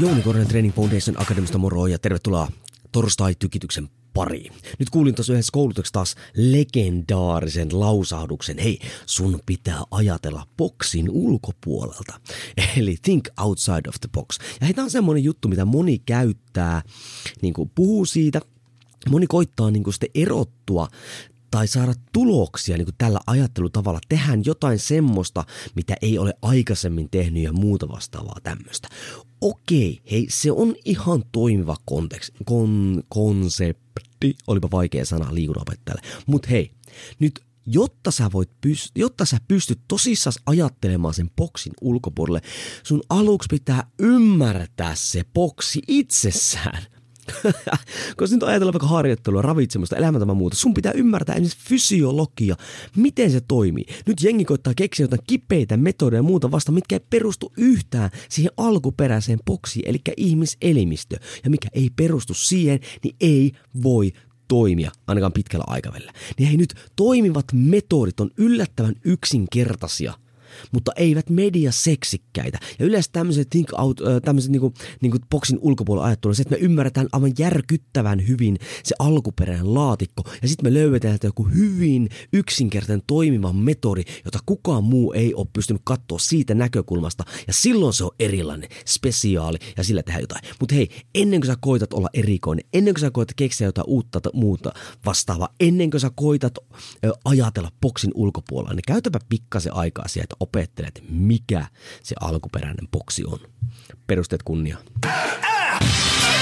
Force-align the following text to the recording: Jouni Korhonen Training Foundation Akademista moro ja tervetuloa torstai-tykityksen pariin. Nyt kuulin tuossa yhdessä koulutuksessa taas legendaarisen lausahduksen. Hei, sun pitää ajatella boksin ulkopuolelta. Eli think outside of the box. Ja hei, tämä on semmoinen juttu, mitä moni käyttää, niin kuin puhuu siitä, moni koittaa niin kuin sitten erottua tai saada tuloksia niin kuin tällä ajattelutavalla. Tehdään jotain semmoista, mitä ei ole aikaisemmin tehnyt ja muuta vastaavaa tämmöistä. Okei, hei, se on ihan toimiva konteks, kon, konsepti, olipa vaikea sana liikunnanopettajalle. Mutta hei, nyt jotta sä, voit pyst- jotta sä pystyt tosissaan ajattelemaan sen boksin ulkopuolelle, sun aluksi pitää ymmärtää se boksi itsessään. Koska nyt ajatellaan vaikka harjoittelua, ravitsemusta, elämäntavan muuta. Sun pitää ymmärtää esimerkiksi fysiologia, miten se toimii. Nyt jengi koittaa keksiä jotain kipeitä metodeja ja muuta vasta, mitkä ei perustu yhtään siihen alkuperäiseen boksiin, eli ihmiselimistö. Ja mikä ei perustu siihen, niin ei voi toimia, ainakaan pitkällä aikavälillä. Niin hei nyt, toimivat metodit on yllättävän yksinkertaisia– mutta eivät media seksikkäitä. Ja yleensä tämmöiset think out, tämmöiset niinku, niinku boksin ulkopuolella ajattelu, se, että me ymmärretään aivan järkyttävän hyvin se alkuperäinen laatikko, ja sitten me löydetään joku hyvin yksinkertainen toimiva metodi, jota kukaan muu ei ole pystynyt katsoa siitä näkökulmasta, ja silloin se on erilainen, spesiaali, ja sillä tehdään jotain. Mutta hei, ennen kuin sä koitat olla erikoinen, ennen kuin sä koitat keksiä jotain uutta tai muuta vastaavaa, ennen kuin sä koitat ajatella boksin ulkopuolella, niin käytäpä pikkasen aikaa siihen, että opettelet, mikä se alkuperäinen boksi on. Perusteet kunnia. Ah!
Jouni 0.00 0.22
Korhonen 0.22 0.48
Training 0.48 0.74
Foundation 0.74 1.22
Akademista 1.22 1.58
moro 1.58 1.86
ja 1.86 1.98
tervetuloa 1.98 2.48
torstai-tykityksen 2.92 3.88
pariin. 4.14 4.52
Nyt 4.78 4.90
kuulin 4.90 5.14
tuossa 5.14 5.32
yhdessä 5.32 5.50
koulutuksessa 5.52 5.92
taas 5.92 6.14
legendaarisen 6.36 7.80
lausahduksen. 7.80 8.58
Hei, 8.58 8.78
sun 9.06 9.40
pitää 9.46 9.82
ajatella 9.90 10.46
boksin 10.56 11.10
ulkopuolelta. 11.10 12.20
Eli 12.76 12.96
think 13.02 13.28
outside 13.40 13.88
of 13.88 13.94
the 14.00 14.08
box. 14.12 14.38
Ja 14.60 14.66
hei, 14.66 14.74
tämä 14.74 14.84
on 14.84 14.90
semmoinen 14.90 15.24
juttu, 15.24 15.48
mitä 15.48 15.64
moni 15.64 15.98
käyttää, 15.98 16.82
niin 17.42 17.54
kuin 17.54 17.70
puhuu 17.74 18.04
siitä, 18.04 18.40
moni 19.10 19.26
koittaa 19.26 19.70
niin 19.70 19.84
kuin 19.84 19.94
sitten 19.94 20.10
erottua 20.14 20.88
tai 21.54 21.66
saada 21.68 21.94
tuloksia 22.12 22.76
niin 22.76 22.86
kuin 22.86 22.94
tällä 22.98 23.20
ajattelutavalla. 23.26 24.00
Tehdään 24.08 24.42
jotain 24.44 24.78
semmoista, 24.78 25.44
mitä 25.76 25.94
ei 26.02 26.18
ole 26.18 26.34
aikaisemmin 26.42 27.10
tehnyt 27.10 27.42
ja 27.42 27.52
muuta 27.52 27.88
vastaavaa 27.88 28.36
tämmöistä. 28.42 28.88
Okei, 29.40 30.02
hei, 30.10 30.26
se 30.30 30.52
on 30.52 30.74
ihan 30.84 31.24
toimiva 31.32 31.76
konteks, 31.84 32.32
kon, 32.44 33.02
konsepti, 33.08 34.36
olipa 34.46 34.70
vaikea 34.70 35.04
sana 35.04 35.34
liikunnanopettajalle. 35.34 36.02
Mutta 36.26 36.48
hei, 36.48 36.70
nyt 37.18 37.40
jotta 37.66 38.10
sä, 38.10 38.30
voit 38.32 38.50
pyst- 38.66 38.92
jotta 38.96 39.24
sä 39.24 39.38
pystyt 39.48 39.80
tosissaan 39.88 40.34
ajattelemaan 40.46 41.14
sen 41.14 41.30
boksin 41.36 41.72
ulkopuolelle, 41.80 42.40
sun 42.82 43.02
aluksi 43.08 43.46
pitää 43.50 43.90
ymmärtää 43.98 44.94
se 44.94 45.22
boksi 45.34 45.82
itsessään. 45.88 46.93
Koska 48.16 48.36
nyt 48.36 48.42
ajatellaan 48.42 48.72
vaikka 48.72 48.86
harjoittelua, 48.86 49.42
ravitsemusta, 49.42 49.96
elämäntavan 49.96 50.36
muuta. 50.36 50.56
Sun 50.56 50.74
pitää 50.74 50.92
ymmärtää 50.92 51.34
esimerkiksi 51.34 51.68
fysiologia, 51.68 52.56
miten 52.96 53.30
se 53.30 53.40
toimii. 53.40 53.84
Nyt 54.06 54.22
jengi 54.22 54.44
koittaa 54.44 54.72
keksiä 54.76 55.04
jotain 55.04 55.22
kipeitä 55.26 55.76
metodeja 55.76 56.18
ja 56.18 56.22
muuta 56.22 56.50
vasta, 56.50 56.72
mitkä 56.72 56.96
ei 56.96 57.06
perustu 57.10 57.52
yhtään 57.56 58.10
siihen 58.28 58.52
alkuperäiseen 58.56 59.38
boksiin, 59.46 59.88
eli 59.88 59.98
ihmiselimistö. 60.16 61.16
Ja 61.44 61.50
mikä 61.50 61.68
ei 61.72 61.90
perustu 61.96 62.34
siihen, 62.34 62.80
niin 63.04 63.16
ei 63.20 63.52
voi 63.82 64.12
toimia, 64.48 64.90
ainakaan 65.06 65.32
pitkällä 65.32 65.64
aikavälillä. 65.66 66.12
Niin 66.38 66.48
hei 66.48 66.56
nyt, 66.56 66.74
toimivat 66.96 67.46
metodit 67.52 68.20
on 68.20 68.30
yllättävän 68.36 68.94
yksinkertaisia– 69.04 70.14
mutta 70.72 70.92
eivät 70.96 71.30
media 71.30 71.72
seksikkäitä. 71.72 72.58
Ja 72.78 72.86
yleensä 72.86 73.10
tämmöiset 73.12 73.50
think 73.50 73.68
out, 73.78 74.00
tämmöiset 74.24 74.50
niinku, 74.50 74.74
niinku 75.00 75.18
boksin 75.30 75.58
ulkopuolella 75.60 76.06
ajattelu, 76.06 76.34
se, 76.34 76.42
että 76.42 76.54
me 76.54 76.60
ymmärretään 76.60 77.06
aivan 77.12 77.32
järkyttävän 77.38 78.28
hyvin 78.28 78.58
se 78.84 78.94
alkuperäinen 78.98 79.74
laatikko, 79.74 80.22
ja 80.42 80.48
sitten 80.48 80.72
me 80.72 80.74
löydetään 80.74 81.18
joku 81.22 81.44
hyvin 81.44 82.08
yksinkertainen 82.32 83.02
toimiva 83.06 83.52
metodi, 83.52 84.02
jota 84.24 84.38
kukaan 84.46 84.84
muu 84.84 85.12
ei 85.12 85.34
ole 85.34 85.46
pystynyt 85.52 85.82
katsoa 85.84 86.18
siitä 86.18 86.54
näkökulmasta, 86.54 87.24
ja 87.46 87.52
silloin 87.52 87.92
se 87.92 88.04
on 88.04 88.10
erilainen, 88.20 88.68
spesiaali, 88.86 89.58
ja 89.76 89.84
sillä 89.84 90.02
tehdään 90.02 90.22
jotain. 90.22 90.44
Mutta 90.60 90.74
hei, 90.74 90.88
ennen 91.14 91.40
kuin 91.40 91.46
sä 91.46 91.56
koitat 91.60 91.92
olla 91.92 92.08
erikoinen, 92.14 92.64
ennen 92.72 92.94
kuin 92.94 93.00
sä 93.00 93.10
koitat 93.10 93.34
keksiä 93.36 93.68
jotain 93.68 93.88
uutta 93.88 94.20
tai 94.20 94.32
muuta 94.34 94.72
vastaavaa, 95.06 95.48
ennen 95.60 95.90
kuin 95.90 96.00
sä 96.00 96.10
koitat 96.14 96.54
ajatella 97.24 97.70
boksin 97.80 98.10
ulkopuolella, 98.14 98.74
niin 98.74 98.84
käytäpä 98.86 99.18
pikkasen 99.28 99.74
aikaa 99.74 100.08
siihen, 100.08 100.24
että 100.24 100.36
opettelet, 100.44 101.02
mikä 101.08 101.66
se 102.02 102.14
alkuperäinen 102.20 102.88
boksi 102.92 103.24
on. 103.24 103.38
Perusteet 104.06 104.42
kunnia. 104.42 104.78
Ah! 105.06 106.33